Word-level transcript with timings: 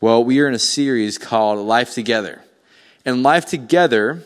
Well, 0.00 0.22
we 0.22 0.38
are 0.38 0.46
in 0.46 0.54
a 0.54 0.60
series 0.60 1.18
called 1.18 1.58
Life 1.58 1.92
Together. 1.92 2.44
And 3.04 3.24
Life 3.24 3.46
Together 3.46 4.22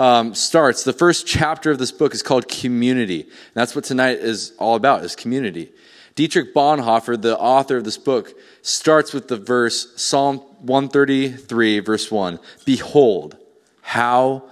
um, 0.00 0.34
starts, 0.34 0.82
the 0.82 0.92
first 0.92 1.28
chapter 1.28 1.70
of 1.70 1.78
this 1.78 1.92
book 1.92 2.12
is 2.12 2.24
called 2.24 2.48
Community. 2.48 3.20
And 3.20 3.54
that's 3.54 3.76
what 3.76 3.84
tonight 3.84 4.18
is 4.18 4.52
all 4.58 4.74
about, 4.74 5.04
is 5.04 5.14
community. 5.14 5.70
Dietrich 6.16 6.52
Bonhoeffer, 6.52 7.22
the 7.22 7.38
author 7.38 7.76
of 7.76 7.84
this 7.84 7.98
book, 7.98 8.34
starts 8.62 9.12
with 9.12 9.28
the 9.28 9.36
verse, 9.36 9.92
Psalm 9.94 10.38
133, 10.62 11.78
verse 11.78 12.10
1. 12.10 12.40
Behold, 12.64 13.36
how 13.82 14.42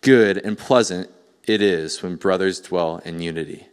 good 0.00 0.38
and 0.38 0.56
pleasant 0.56 1.10
it 1.44 1.60
is 1.60 2.04
when 2.04 2.14
brothers 2.14 2.60
dwell 2.60 2.98
in 3.04 3.20
unity. 3.20 3.66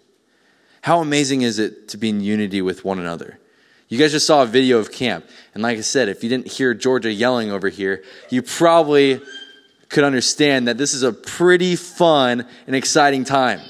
How 0.82 1.02
amazing 1.02 1.44
is 1.44 1.60
it 1.60 1.88
to 1.89 1.98
be 1.98 2.10
in 2.10 2.20
unity 2.20 2.64
with 2.64 2.84
one 2.84 2.98
another? 2.98 3.38
You 3.94 4.00
guys 4.00 4.12
just 4.12 4.25
saw 4.25 4.41
a 4.41 4.48
video 4.48 4.80
of 4.80 4.91
camp. 4.91 5.23
And 5.54 5.62
like 5.62 5.78
I 5.78 5.82
said, 5.82 6.10
if 6.10 6.23
you 6.23 6.30
didn't 6.30 6.48
hear 6.48 6.73
Georgia 6.73 7.14
yelling 7.14 7.52
over 7.52 7.70
here, 7.70 8.04
you 8.32 8.42
probably 8.42 9.21
could 9.89 10.04
understand 10.04 10.68
that 10.68 10.79
this 10.79 10.96
is 10.96 11.04
a 11.04 11.14
pretty 11.14 11.75
fun 11.75 12.47
and 12.66 12.75
exciting 12.75 13.24
time. 13.24 13.61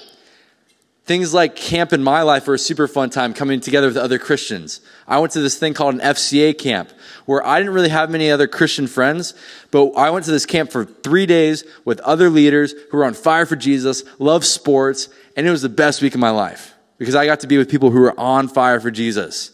Things 1.04 1.34
like 1.34 1.58
camp 1.58 1.92
in 1.92 2.02
my 2.02 2.22
life 2.22 2.48
are 2.48 2.54
a 2.54 2.58
super 2.58 2.88
fun 2.88 3.10
time 3.10 3.34
coming 3.34 3.60
together 3.60 3.88
with 3.88 3.98
other 3.98 4.18
Christians. 4.18 4.80
I 5.10 5.20
went 5.20 5.34
to 5.34 5.42
this 5.42 5.60
thing 5.60 5.74
called 5.74 5.96
an 5.96 6.00
FCA 6.00 6.58
camp 6.58 6.94
where 7.26 7.46
I 7.46 7.60
didn't 7.60 7.74
really 7.74 7.90
have 7.90 8.10
many 8.10 8.32
other 8.32 8.48
Christian 8.48 8.88
friends, 8.88 9.34
but 9.72 9.92
I 9.98 10.10
went 10.10 10.24
to 10.24 10.32
this 10.32 10.46
camp 10.46 10.72
for 10.72 10.86
three 10.86 11.26
days 11.26 11.66
with 11.84 12.00
other 12.00 12.30
leaders 12.30 12.74
who 12.92 12.96
were 12.96 13.04
on 13.04 13.14
fire 13.14 13.46
for 13.46 13.58
Jesus, 13.58 14.06
love 14.20 14.46
sports, 14.46 15.10
and 15.36 15.46
it 15.46 15.52
was 15.52 15.64
the 15.64 15.68
best 15.68 16.02
week 16.02 16.14
of 16.14 16.22
my 16.22 16.30
life 16.30 16.76
because 16.98 17.14
I 17.14 17.26
got 17.26 17.42
to 17.42 17.48
be 17.48 17.58
with 17.58 17.70
people 17.70 17.92
who 17.92 18.00
were 18.00 18.18
on 18.18 18.48
fire 18.48 18.80
for 18.80 18.90
Jesus. 18.90 19.53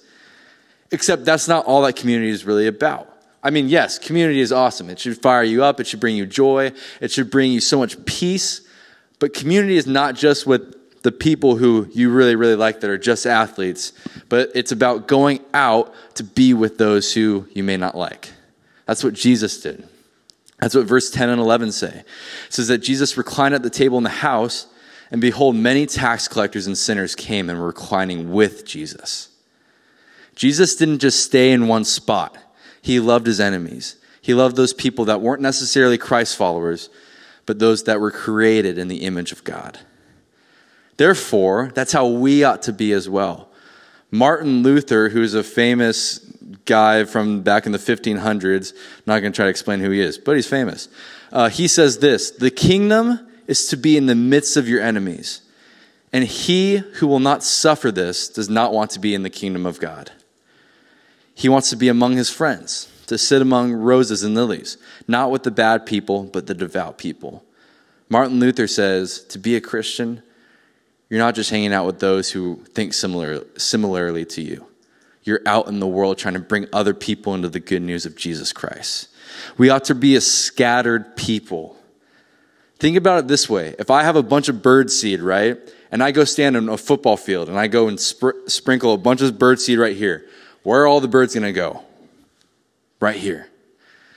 Except 0.91 1.25
that's 1.25 1.47
not 1.47 1.65
all 1.65 1.81
that 1.83 1.95
community 1.95 2.29
is 2.29 2.45
really 2.45 2.67
about. 2.67 3.07
I 3.41 3.51
mean, 3.51 3.69
yes, 3.69 3.97
community 3.97 4.41
is 4.41 4.51
awesome. 4.51 4.89
It 4.89 4.99
should 4.99 5.21
fire 5.21 5.43
you 5.43 5.63
up, 5.63 5.79
it 5.79 5.87
should 5.87 5.99
bring 5.99 6.15
you 6.17 6.25
joy, 6.25 6.71
it 6.99 7.11
should 7.11 7.31
bring 7.31 7.51
you 7.51 7.61
so 7.61 7.79
much 7.79 8.03
peace. 8.05 8.61
But 9.19 9.33
community 9.33 9.77
is 9.77 9.87
not 9.87 10.15
just 10.15 10.45
with 10.45 10.75
the 11.03 11.11
people 11.11 11.55
who 11.55 11.87
you 11.93 12.09
really, 12.09 12.35
really 12.35 12.55
like 12.55 12.81
that 12.81 12.89
are 12.89 12.97
just 12.97 13.25
athletes, 13.25 13.93
but 14.27 14.51
it's 14.55 14.71
about 14.71 15.07
going 15.07 15.39
out 15.53 15.93
to 16.15 16.23
be 16.23 16.53
with 16.53 16.77
those 16.77 17.13
who 17.13 17.47
you 17.53 17.63
may 17.63 17.77
not 17.77 17.95
like. 17.95 18.31
That's 18.85 19.03
what 19.03 19.13
Jesus 19.13 19.61
did. 19.61 19.87
That's 20.59 20.75
what 20.75 20.85
verse 20.85 21.09
10 21.09 21.29
and 21.29 21.39
11 21.39 21.71
say. 21.71 22.03
It 22.47 22.53
says 22.53 22.67
that 22.67 22.79
Jesus 22.79 23.17
reclined 23.17 23.55
at 23.55 23.63
the 23.63 23.69
table 23.69 23.97
in 23.97 24.03
the 24.03 24.09
house, 24.09 24.67
and 25.09 25.21
behold, 25.21 25.55
many 25.55 25.85
tax 25.85 26.27
collectors 26.27 26.67
and 26.67 26.77
sinners 26.77 27.15
came 27.15 27.49
and 27.49 27.59
were 27.59 27.67
reclining 27.67 28.33
with 28.33 28.65
Jesus. 28.65 29.29
Jesus 30.39 30.77
didn't 30.77 30.99
just 30.99 31.21
stay 31.21 31.51
in 31.51 31.67
one 31.67 31.83
spot, 31.83 32.37
he 32.81 33.01
loved 33.01 33.27
his 33.27 33.41
enemies. 33.41 33.97
He 34.21 34.33
loved 34.33 34.55
those 34.55 34.73
people 34.73 35.05
that 35.05 35.19
weren't 35.19 35.41
necessarily 35.41 35.97
Christ 35.97 36.37
followers, 36.37 36.89
but 37.45 37.59
those 37.59 37.83
that 37.83 37.99
were 37.99 38.11
created 38.11 38.77
in 38.77 38.87
the 38.87 39.03
image 39.03 39.33
of 39.33 39.43
God. 39.43 39.79
Therefore, 40.95 41.71
that's 41.75 41.91
how 41.91 42.07
we 42.07 42.45
ought 42.45 42.61
to 42.63 42.71
be 42.71 42.93
as 42.93 43.09
well. 43.09 43.49
Martin 44.11 44.63
Luther, 44.63 45.09
who's 45.09 45.33
a 45.33 45.43
famous 45.43 46.19
guy 46.63 47.03
from 47.03 47.41
back 47.41 47.65
in 47.65 47.73
the 47.73 47.77
1500s, 47.77 48.71
I'm 48.73 49.03
not 49.05 49.19
going 49.19 49.33
to 49.33 49.35
try 49.35 49.45
to 49.45 49.49
explain 49.49 49.81
who 49.81 49.89
he 49.89 49.99
is, 49.99 50.17
but 50.17 50.37
he's 50.37 50.47
famous. 50.47 50.87
Uh, 51.33 51.49
he 51.49 51.67
says 51.67 51.97
this 51.97 52.31
The 52.31 52.51
kingdom 52.51 53.27
is 53.45 53.67
to 53.67 53.75
be 53.75 53.97
in 53.97 54.05
the 54.05 54.15
midst 54.15 54.55
of 54.55 54.69
your 54.69 54.79
enemies, 54.79 55.41
and 56.13 56.23
he 56.23 56.77
who 56.77 57.07
will 57.07 57.19
not 57.19 57.43
suffer 57.43 57.91
this 57.91 58.29
does 58.29 58.49
not 58.49 58.71
want 58.71 58.91
to 58.91 58.99
be 58.99 59.13
in 59.13 59.23
the 59.23 59.29
kingdom 59.29 59.65
of 59.65 59.81
God. 59.81 60.11
He 61.39 61.47
wants 61.47 61.69
to 61.69 61.77
be 61.77 61.87
among 61.87 62.17
his 62.17 62.29
friends, 62.29 62.91
to 63.07 63.17
sit 63.17 63.41
among 63.41 63.71
roses 63.71 64.23
and 64.23 64.35
lilies, 64.35 64.77
not 65.07 65.31
with 65.31 65.43
the 65.43 65.51
bad 65.51 65.85
people, 65.85 66.23
but 66.23 66.47
the 66.47 66.53
devout 66.53 66.97
people. 66.97 67.45
Martin 68.09 68.41
Luther 68.41 68.67
says 68.67 69.23
to 69.29 69.39
be 69.39 69.55
a 69.55 69.61
Christian, 69.61 70.21
you're 71.09 71.21
not 71.21 71.35
just 71.35 71.49
hanging 71.49 71.71
out 71.71 71.85
with 71.85 71.99
those 71.99 72.29
who 72.29 72.65
think 72.73 72.93
similar, 72.93 73.45
similarly 73.55 74.25
to 74.25 74.41
you. 74.41 74.65
You're 75.23 75.39
out 75.45 75.69
in 75.69 75.79
the 75.79 75.87
world 75.87 76.17
trying 76.17 76.33
to 76.33 76.41
bring 76.41 76.67
other 76.73 76.93
people 76.93 77.33
into 77.33 77.47
the 77.47 77.61
good 77.61 77.83
news 77.83 78.05
of 78.05 78.17
Jesus 78.17 78.51
Christ. 78.51 79.07
We 79.57 79.69
ought 79.69 79.85
to 79.85 79.95
be 79.95 80.17
a 80.17 80.21
scattered 80.21 81.15
people. 81.15 81.77
Think 82.79 82.97
about 82.97 83.19
it 83.19 83.27
this 83.29 83.49
way 83.49 83.75
if 83.79 83.89
I 83.89 84.03
have 84.03 84.17
a 84.17 84.23
bunch 84.23 84.49
of 84.49 84.61
bird 84.61 84.91
seed, 84.91 85.21
right, 85.21 85.57
and 85.89 86.03
I 86.03 86.11
go 86.11 86.25
stand 86.25 86.57
in 86.57 86.67
a 86.67 86.75
football 86.75 87.15
field 87.15 87.47
and 87.47 87.57
I 87.57 87.67
go 87.67 87.87
and 87.87 87.97
spr- 87.97 88.49
sprinkle 88.49 88.93
a 88.93 88.97
bunch 88.97 89.21
of 89.21 89.39
bird 89.39 89.61
seed 89.61 89.79
right 89.79 89.95
here, 89.95 90.25
where 90.63 90.83
are 90.83 90.87
all 90.87 91.01
the 91.01 91.07
birds 91.07 91.33
going 91.33 91.45
to 91.45 91.53
go? 91.53 91.83
Right 92.99 93.15
here. 93.15 93.47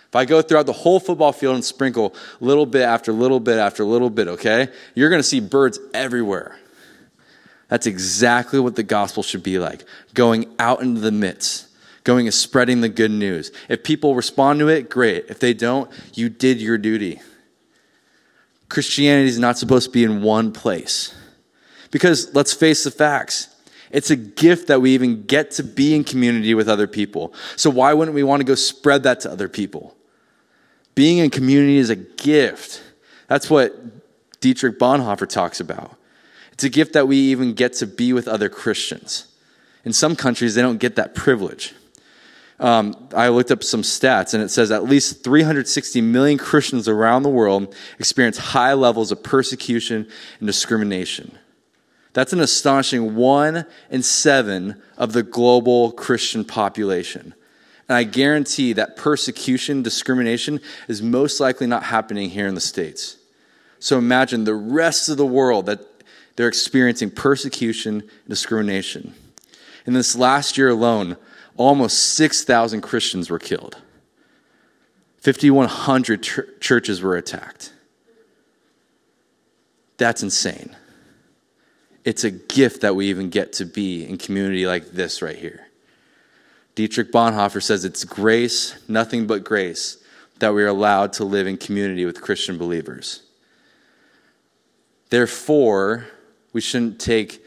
If 0.09 0.17
I 0.17 0.25
go 0.27 0.43
throughout 0.43 0.67
the 0.67 0.73
whole 0.73 1.01
football 1.01 1.33
field 1.33 1.55
and 1.55 1.65
sprinkle 1.65 2.15
little 2.41 2.67
bit 2.67 2.83
after 2.83 3.13
little 3.13 3.41
bit 3.41 3.59
after 3.59 3.85
little 3.85 4.11
bit, 4.11 4.29
okay, 4.29 4.69
you're 4.95 5.09
going 5.09 5.21
to 5.23 5.27
see 5.27 5.41
birds 5.41 5.79
everywhere. 5.95 6.59
That's 7.69 7.87
exactly 7.87 8.61
what 8.61 8.77
the 8.77 8.83
gospel 8.83 9.23
should 9.23 9.43
be 9.43 9.59
like 9.59 9.87
going 10.13 10.55
out 10.59 10.83
into 10.83 11.01
the 11.01 11.11
midst, 11.11 11.69
going 12.05 12.27
and 12.27 12.35
spreading 12.35 12.83
the 12.83 12.91
good 12.91 13.11
news. 13.11 13.51
If 13.71 13.85
people 13.85 14.15
respond 14.15 14.59
to 14.61 14.69
it, 14.69 14.91
great. 14.91 15.27
If 15.31 15.39
they 15.41 15.55
don't, 15.55 15.91
you 16.13 16.29
did 16.29 16.61
your 16.61 16.77
duty. 16.77 17.23
Christianity 18.69 19.29
is 19.29 19.39
not 19.39 19.57
supposed 19.57 19.87
to 19.87 19.93
be 19.93 20.05
in 20.05 20.21
one 20.21 20.53
place. 20.53 21.15
Because 21.91 22.35
let's 22.35 22.53
face 22.53 22.85
the 22.85 22.91
facts 22.91 23.49
it's 23.93 24.11
a 24.11 24.17
gift 24.17 24.69
that 24.69 24.81
we 24.81 24.93
even 24.95 25.25
get 25.25 25.51
to 25.53 25.63
be 25.63 25.95
in 25.95 26.03
community 26.03 26.55
with 26.55 26.69
other 26.69 26.87
people. 26.87 27.35
So 27.57 27.71
why 27.71 27.93
wouldn't 27.93 28.15
we 28.15 28.23
want 28.23 28.41
to 28.41 28.45
go 28.45 28.55
spread 28.55 29.03
that 29.03 29.21
to 29.21 29.31
other 29.31 29.49
people? 29.49 29.95
Being 30.95 31.19
in 31.19 31.31
community 31.31 31.77
is 31.77 31.91
a 31.91 31.97
gift. 31.97 32.83
That's 33.29 33.49
what 33.51 34.41
Dietrich 34.41 34.79
Bonhoeffer 34.79 35.29
talks 35.29 35.61
about. 35.61 35.97
It's 36.53 36.65
a 36.65 36.71
gift 36.71 36.95
that 36.95 37.07
we 37.07 37.17
even 37.17 37.53
get 37.53 37.75
to 37.75 37.87
be 37.87 38.13
with 38.13 38.29
other 38.29 38.49
Christians. 38.49 39.27
In 39.85 39.93
some 39.93 40.17
countries, 40.17 40.55
they 40.55 40.63
don't 40.63 40.79
get 40.79 40.97
that 40.97 41.15
privilege. 41.15 41.75
Um, 42.61 43.09
I 43.15 43.29
looked 43.29 43.51
up 43.51 43.65
some 43.65 43.83
stats, 43.83 44.35
and 44.35 44.43
it 44.43 44.51
says 44.51 44.71
at 44.71 44.85
least 44.85 45.25
360 45.25 46.01
million 46.01 46.39
Christians 46.39 46.89
around 46.89 47.25
the 47.25 47.29
world 47.29 47.75
experience 47.99 48.39
high 48.39 48.75
levels 48.75 49.11
of 49.11 49.23
persecution 49.23 50.09
and 50.39 50.47
discrimination. 50.47 51.37
That's 52.13 52.33
an 52.33 52.41
astonishing 52.41 53.15
one 53.15 53.65
in 53.91 54.03
seven 54.03 54.83
of 54.99 55.13
the 55.13 55.23
global 55.23 55.93
Christian 55.93 56.45
population. 56.45 57.35
And 57.89 57.97
I 57.97 58.05
guarantee 58.05 58.75
that 58.75 58.97
persecution, 58.97 59.83
discrimination 59.83 60.61
is 60.89 61.03
most 61.03 61.41
likely 61.41 61.67
not 61.67 61.85
happening 61.85 62.31
here 62.31 62.47
in 62.47 62.55
the 62.55 62.61
States. 62.61 63.17
So 63.79 63.99
imagine 63.99 64.45
the 64.45 64.55
rest 64.55 65.09
of 65.09 65.17
the 65.17 65.27
world 65.27 65.67
that 65.67 65.81
they're 66.37 66.49
experiencing 66.49 67.11
persecution 67.11 68.09
discrimination. 68.29 69.15
In 69.87 69.95
this 69.95 70.15
last 70.15 70.57
year 70.57 70.69
alone, 70.69 71.17
almost 71.57 72.15
6,000 72.15 72.81
Christians 72.83 73.29
were 73.29 73.39
killed. 73.39 73.79
5,100 75.19 76.23
ch- 76.23 76.41
churches 76.61 77.01
were 77.01 77.17
attacked. 77.17 77.73
That's 79.97 80.23
insane 80.23 80.77
it's 82.05 82.25
a 82.25 82.31
gift 82.31 82.81
that 82.83 82.97
we 82.97 83.09
even 83.09 83.31
get 83.31 83.53
to 83.55 83.65
be 83.65 84.05
in 84.05 84.19
community 84.19 84.67
like 84.67 84.91
this 84.91 85.23
right 85.23 85.37
here. 85.37 85.69
Dietrich 86.75 87.13
Bonhoeffer 87.13 87.63
says 87.63 87.85
it's 87.85 88.05
grace, 88.05 88.77
nothing 88.89 89.27
but 89.27 89.45
grace, 89.45 89.99
that 90.39 90.55
we 90.55 90.63
are 90.63 90.69
allowed 90.69 91.13
to 91.15 91.25
live 91.25 91.47
in 91.47 91.57
community 91.57 92.05
with 92.05 92.21
Christian 92.21 92.59
believers. 92.59 93.23
Therefore, 95.11 96.07
we 96.53 96.61
shouldn't 96.61 96.99
take, 96.99 97.45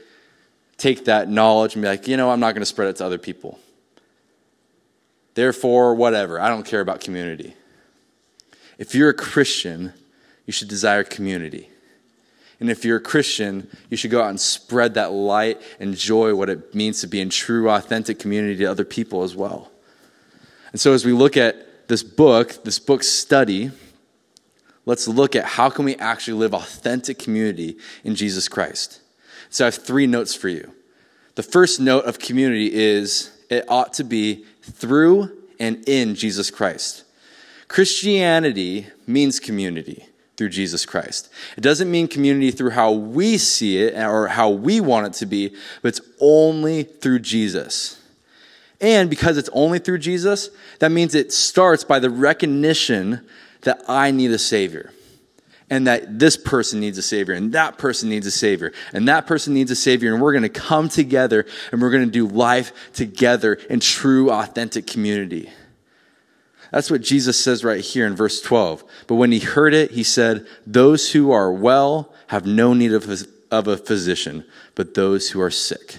take 0.77 1.05
that 1.05 1.29
knowledge 1.29 1.75
and 1.75 1.81
be 1.81 1.87
like, 1.87 2.07
you 2.07 2.15
know, 2.15 2.29
I'm 2.29 2.39
not 2.39 2.53
going 2.53 2.61
to 2.61 2.65
spread 2.65 2.89
it 2.89 2.97
to 2.97 3.05
other 3.05 3.17
people. 3.17 3.59
Therefore, 5.33 5.95
whatever, 5.95 6.39
I 6.39 6.47
don't 6.47 6.65
care 6.65 6.79
about 6.79 7.01
community. 7.01 7.55
If 8.77 8.95
you're 8.95 9.09
a 9.09 9.13
Christian, 9.13 9.93
you 10.45 10.53
should 10.53 10.67
desire 10.67 11.03
community. 11.03 11.69
And 12.59 12.69
if 12.69 12.85
you're 12.85 12.97
a 12.97 13.01
Christian, 13.01 13.69
you 13.89 13.97
should 13.97 14.11
go 14.11 14.21
out 14.21 14.29
and 14.29 14.39
spread 14.39 14.93
that 14.93 15.11
light 15.11 15.61
and 15.79 15.95
joy, 15.95 16.35
what 16.35 16.49
it 16.49 16.73
means 16.73 17.01
to 17.01 17.07
be 17.07 17.19
in 17.19 17.29
true, 17.29 17.69
authentic 17.69 18.19
community 18.19 18.57
to 18.57 18.65
other 18.65 18.85
people 18.85 19.23
as 19.23 19.35
well. 19.35 19.71
And 20.71 20.79
so, 20.79 20.93
as 20.93 21.05
we 21.05 21.11
look 21.11 21.37
at 21.37 21.87
this 21.87 22.03
book, 22.03 22.63
this 22.63 22.79
book 22.79 23.03
study, 23.03 23.71
let's 24.85 25.07
look 25.07 25.35
at 25.35 25.45
how 25.45 25.69
can 25.69 25.85
we 25.85 25.95
actually 25.97 26.33
live 26.39 26.53
authentic 26.53 27.19
community 27.19 27.77
in 28.03 28.15
Jesus 28.15 28.47
Christ. 28.47 29.01
So, 29.49 29.65
I 29.65 29.67
have 29.67 29.75
three 29.75 30.07
notes 30.07 30.33
for 30.33 30.49
you. 30.49 30.73
The 31.35 31.43
first 31.43 31.79
note 31.81 32.05
of 32.05 32.19
community 32.19 32.73
is 32.73 33.31
it 33.49 33.65
ought 33.67 33.93
to 33.93 34.03
be 34.03 34.45
through 34.61 35.31
and 35.59 35.87
in 35.87 36.15
Jesus 36.15 36.49
Christ. 36.49 37.03
Christianity 37.67 38.87
means 39.07 39.39
community 39.39 40.05
through 40.37 40.49
Jesus 40.49 40.85
Christ. 40.85 41.29
It 41.57 41.61
doesn't 41.61 41.89
mean 41.89 42.07
community 42.07 42.51
through 42.51 42.71
how 42.71 42.91
we 42.91 43.37
see 43.37 43.77
it 43.77 43.97
or 43.97 44.27
how 44.27 44.49
we 44.49 44.79
want 44.79 45.07
it 45.07 45.13
to 45.19 45.25
be, 45.25 45.55
but 45.81 45.89
it's 45.89 46.01
only 46.19 46.83
through 46.83 47.19
Jesus. 47.19 48.01
And 48.81 49.09
because 49.09 49.37
it's 49.37 49.49
only 49.53 49.79
through 49.79 49.99
Jesus, 49.99 50.49
that 50.79 50.91
means 50.91 51.15
it 51.15 51.31
starts 51.31 51.83
by 51.83 51.99
the 51.99 52.09
recognition 52.09 53.25
that 53.61 53.81
I 53.87 54.11
need 54.11 54.31
a 54.31 54.37
Savior. 54.37 54.91
And 55.67 55.87
that 55.87 56.19
this 56.19 56.37
person 56.37 56.79
needs 56.79 56.99
a 56.99 57.01
Savior, 57.01 57.33
and 57.33 57.51
that 57.53 57.79
person 57.79 58.07
needs 58.07 58.27
a 58.27 58.31
Savior, 58.31 58.71
and 58.93 59.07
that 59.07 59.25
person 59.25 59.55
needs 59.55 59.71
a 59.71 59.75
Savior, 59.75 60.13
and 60.13 60.21
we're 60.21 60.33
gonna 60.33 60.47
come 60.47 60.89
together 60.89 61.43
and 61.71 61.81
we're 61.81 61.89
gonna 61.89 62.05
do 62.05 62.27
life 62.27 62.71
together 62.93 63.55
in 63.67 63.79
true, 63.79 64.29
authentic 64.29 64.85
community. 64.85 65.49
That's 66.71 66.91
what 66.91 67.01
Jesus 67.01 67.41
says 67.41 67.63
right 67.63 67.81
here 67.81 68.05
in 68.05 68.15
verse 68.15 68.41
12. 68.41 68.83
But 69.07 69.15
when 69.15 69.31
he 69.31 69.39
heard 69.39 69.73
it, 69.73 69.91
he 69.91 70.03
said, 70.03 70.45
Those 70.65 71.11
who 71.11 71.31
are 71.31 71.51
well 71.51 72.13
have 72.27 72.45
no 72.45 72.73
need 72.73 72.93
of 72.93 73.09
a, 73.09 73.17
of 73.51 73.67
a 73.67 73.77
physician, 73.77 74.45
but 74.73 74.93
those 74.93 75.29
who 75.29 75.41
are 75.41 75.51
sick. 75.51 75.97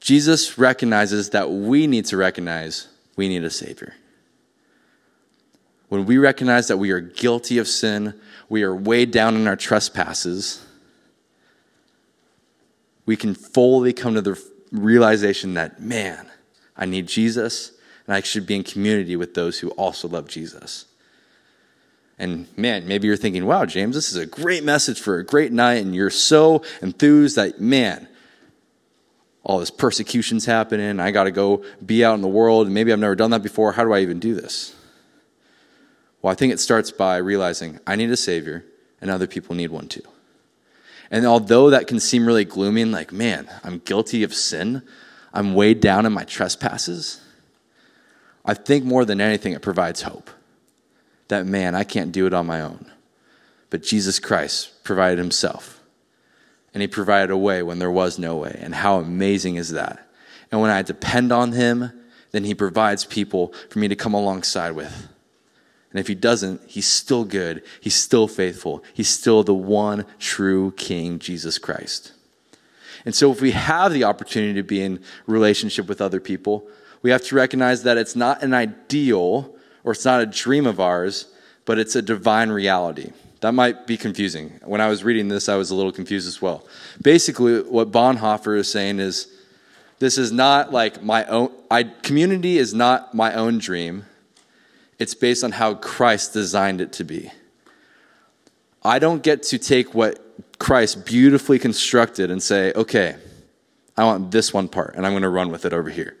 Jesus 0.00 0.58
recognizes 0.58 1.30
that 1.30 1.50
we 1.50 1.86
need 1.86 2.04
to 2.06 2.16
recognize 2.16 2.88
we 3.16 3.28
need 3.28 3.44
a 3.44 3.50
Savior. 3.50 3.94
When 5.88 6.04
we 6.04 6.18
recognize 6.18 6.68
that 6.68 6.76
we 6.76 6.90
are 6.90 7.00
guilty 7.00 7.58
of 7.58 7.68
sin, 7.68 8.14
we 8.48 8.62
are 8.62 8.74
weighed 8.74 9.10
down 9.10 9.36
in 9.36 9.46
our 9.46 9.56
trespasses, 9.56 10.64
we 13.04 13.16
can 13.16 13.34
fully 13.34 13.92
come 13.92 14.14
to 14.14 14.20
the 14.20 14.40
realization 14.72 15.54
that, 15.54 15.80
man, 15.80 16.28
I 16.76 16.86
need 16.86 17.06
Jesus 17.06 17.72
and 18.06 18.16
I 18.16 18.20
should 18.20 18.46
be 18.46 18.56
in 18.56 18.64
community 18.64 19.16
with 19.16 19.34
those 19.34 19.58
who 19.58 19.70
also 19.70 20.08
love 20.08 20.28
Jesus. 20.28 20.86
And 22.18 22.46
man, 22.56 22.86
maybe 22.88 23.06
you're 23.08 23.16
thinking, 23.16 23.44
wow, 23.44 23.66
James, 23.66 23.94
this 23.94 24.10
is 24.10 24.16
a 24.16 24.26
great 24.26 24.64
message 24.64 25.00
for 25.00 25.18
a 25.18 25.24
great 25.24 25.52
night, 25.52 25.84
and 25.84 25.94
you're 25.94 26.10
so 26.10 26.62
enthused 26.80 27.36
that, 27.36 27.60
man, 27.60 28.08
all 29.46 29.60
this 29.60 29.70
persecution's 29.70 30.44
happening. 30.44 30.98
I 30.98 31.12
got 31.12 31.24
to 31.24 31.30
go 31.30 31.62
be 31.84 32.04
out 32.04 32.14
in 32.14 32.20
the 32.20 32.26
world. 32.26 32.66
And 32.66 32.74
maybe 32.74 32.92
I've 32.92 32.98
never 32.98 33.14
done 33.14 33.30
that 33.30 33.44
before. 33.44 33.72
How 33.72 33.84
do 33.84 33.92
I 33.92 34.00
even 34.00 34.18
do 34.18 34.34
this? 34.34 34.74
Well, 36.20 36.32
I 36.32 36.34
think 36.34 36.52
it 36.52 36.58
starts 36.58 36.90
by 36.90 37.18
realizing 37.18 37.78
I 37.86 37.94
need 37.94 38.10
a 38.10 38.16
Savior 38.16 38.64
and 39.00 39.08
other 39.08 39.28
people 39.28 39.54
need 39.54 39.70
one 39.70 39.86
too. 39.86 40.02
And 41.12 41.24
although 41.24 41.70
that 41.70 41.86
can 41.86 42.00
seem 42.00 42.26
really 42.26 42.44
gloomy 42.44 42.82
and 42.82 42.90
like, 42.90 43.12
man, 43.12 43.48
I'm 43.62 43.78
guilty 43.78 44.24
of 44.24 44.34
sin, 44.34 44.82
I'm 45.32 45.54
weighed 45.54 45.78
down 45.80 46.06
in 46.06 46.12
my 46.12 46.24
trespasses, 46.24 47.20
I 48.46 48.54
think 48.54 48.84
more 48.84 49.04
than 49.04 49.20
anything 49.20 49.52
it 49.52 49.62
provides 49.62 50.02
hope. 50.02 50.30
That, 51.28 51.44
man, 51.44 51.74
I 51.74 51.84
can't 51.84 52.12
do 52.12 52.26
it 52.26 52.32
on 52.32 52.46
my 52.46 52.60
own. 52.60 52.90
But 53.68 53.82
Jesus 53.82 54.18
Christ 54.18 54.84
provided 54.84 55.18
Himself 55.18 55.76
and 56.76 56.82
he 56.82 56.88
provided 56.88 57.30
a 57.30 57.38
way 57.38 57.62
when 57.62 57.78
there 57.78 57.90
was 57.90 58.18
no 58.18 58.36
way. 58.36 58.58
And 58.60 58.74
how 58.74 58.98
amazing 58.98 59.56
is 59.56 59.70
that? 59.70 60.10
And 60.52 60.60
when 60.60 60.70
I 60.70 60.82
depend 60.82 61.32
on 61.32 61.52
him, 61.52 61.90
then 62.32 62.44
he 62.44 62.54
provides 62.54 63.06
people 63.06 63.54
for 63.70 63.78
me 63.78 63.88
to 63.88 63.96
come 63.96 64.12
alongside 64.12 64.72
with. 64.72 65.08
And 65.90 65.98
if 65.98 66.06
he 66.06 66.14
doesn't, 66.14 66.60
he's 66.68 66.86
still 66.86 67.24
good. 67.24 67.62
He's 67.80 67.94
still 67.94 68.28
faithful. 68.28 68.84
He's 68.92 69.08
still 69.08 69.42
the 69.42 69.54
one 69.54 70.04
true 70.18 70.72
King, 70.72 71.18
Jesus 71.18 71.56
Christ. 71.56 72.12
And 73.06 73.14
so 73.14 73.32
if 73.32 73.40
we 73.40 73.52
have 73.52 73.94
the 73.94 74.04
opportunity 74.04 74.52
to 74.52 74.62
be 74.62 74.82
in 74.82 75.02
relationship 75.26 75.88
with 75.88 76.02
other 76.02 76.20
people, 76.20 76.68
we 77.06 77.12
have 77.12 77.22
to 77.22 77.36
recognize 77.36 77.84
that 77.84 77.96
it's 77.96 78.16
not 78.16 78.42
an 78.42 78.52
ideal 78.52 79.54
or 79.84 79.92
it's 79.92 80.04
not 80.04 80.20
a 80.20 80.26
dream 80.26 80.66
of 80.66 80.80
ours, 80.80 81.28
but 81.64 81.78
it's 81.78 81.94
a 81.94 82.02
divine 82.02 82.50
reality. 82.50 83.12
That 83.42 83.52
might 83.52 83.86
be 83.86 83.96
confusing. 83.96 84.58
When 84.64 84.80
I 84.80 84.88
was 84.88 85.04
reading 85.04 85.28
this, 85.28 85.48
I 85.48 85.54
was 85.54 85.70
a 85.70 85.76
little 85.76 85.92
confused 85.92 86.26
as 86.26 86.42
well. 86.42 86.66
Basically, 87.00 87.62
what 87.62 87.92
Bonhoeffer 87.92 88.58
is 88.58 88.68
saying 88.68 88.98
is 88.98 89.28
this 90.00 90.18
is 90.18 90.32
not 90.32 90.72
like 90.72 91.00
my 91.00 91.24
own, 91.26 91.52
I, 91.70 91.84
community 91.84 92.58
is 92.58 92.74
not 92.74 93.14
my 93.14 93.34
own 93.34 93.58
dream. 93.58 94.06
It's 94.98 95.14
based 95.14 95.44
on 95.44 95.52
how 95.52 95.74
Christ 95.74 96.32
designed 96.32 96.80
it 96.80 96.92
to 96.94 97.04
be. 97.04 97.30
I 98.82 98.98
don't 98.98 99.22
get 99.22 99.44
to 99.44 99.58
take 99.58 99.94
what 99.94 100.58
Christ 100.58 101.06
beautifully 101.06 101.60
constructed 101.60 102.32
and 102.32 102.42
say, 102.42 102.72
okay, 102.72 103.14
I 103.96 104.02
want 104.02 104.32
this 104.32 104.52
one 104.52 104.66
part 104.66 104.96
and 104.96 105.06
I'm 105.06 105.12
going 105.12 105.22
to 105.22 105.28
run 105.28 105.52
with 105.52 105.64
it 105.64 105.72
over 105.72 105.88
here. 105.88 106.16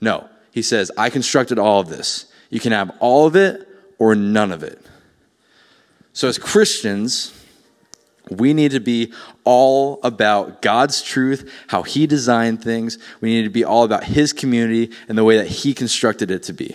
No, 0.00 0.28
he 0.50 0.62
says, 0.62 0.90
I 0.96 1.10
constructed 1.10 1.58
all 1.58 1.80
of 1.80 1.88
this. 1.88 2.26
You 2.50 2.60
can 2.60 2.72
have 2.72 2.90
all 3.00 3.26
of 3.26 3.36
it 3.36 3.68
or 3.98 4.14
none 4.14 4.52
of 4.52 4.62
it. 4.62 4.80
So, 6.12 6.28
as 6.28 6.38
Christians, 6.38 7.32
we 8.30 8.54
need 8.54 8.72
to 8.72 8.80
be 8.80 9.12
all 9.44 10.00
about 10.02 10.62
God's 10.62 11.02
truth, 11.02 11.52
how 11.68 11.82
He 11.82 12.06
designed 12.06 12.62
things. 12.62 12.98
We 13.20 13.28
need 13.28 13.42
to 13.42 13.50
be 13.50 13.64
all 13.64 13.84
about 13.84 14.04
His 14.04 14.32
community 14.32 14.92
and 15.08 15.16
the 15.16 15.24
way 15.24 15.36
that 15.36 15.46
He 15.46 15.74
constructed 15.74 16.30
it 16.30 16.42
to 16.44 16.52
be. 16.52 16.74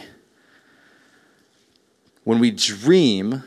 When 2.24 2.40
we 2.40 2.52
dream 2.52 3.44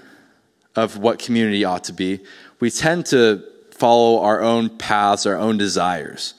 of 0.74 0.98
what 0.98 1.18
community 1.18 1.64
ought 1.64 1.84
to 1.84 1.92
be, 1.92 2.20
we 2.60 2.70
tend 2.70 3.06
to 3.06 3.44
follow 3.70 4.20
our 4.20 4.40
own 4.40 4.76
paths, 4.78 5.26
our 5.26 5.36
own 5.36 5.56
desires. 5.56 6.34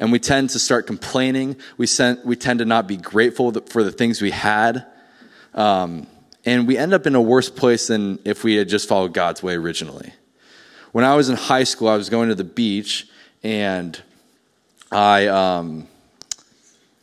And 0.00 0.10
we 0.10 0.18
tend 0.18 0.50
to 0.50 0.58
start 0.58 0.86
complaining. 0.86 1.56
We, 1.76 1.86
sent, 1.86 2.24
we 2.24 2.34
tend 2.34 2.58
to 2.60 2.64
not 2.64 2.88
be 2.88 2.96
grateful 2.96 3.52
for 3.52 3.84
the 3.84 3.92
things 3.92 4.22
we 4.22 4.30
had. 4.30 4.86
Um, 5.54 6.06
and 6.46 6.66
we 6.66 6.78
end 6.78 6.94
up 6.94 7.06
in 7.06 7.14
a 7.14 7.20
worse 7.20 7.50
place 7.50 7.88
than 7.88 8.18
if 8.24 8.42
we 8.42 8.54
had 8.54 8.66
just 8.66 8.88
followed 8.88 9.12
God's 9.12 9.42
way 9.42 9.54
originally. 9.54 10.14
When 10.92 11.04
I 11.04 11.14
was 11.16 11.28
in 11.28 11.36
high 11.36 11.64
school, 11.64 11.86
I 11.86 11.96
was 11.96 12.08
going 12.08 12.30
to 12.30 12.34
the 12.34 12.44
beach, 12.44 13.08
and 13.42 14.00
I, 14.90 15.26
um, 15.26 15.86